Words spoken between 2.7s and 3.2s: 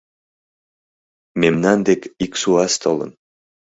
толын.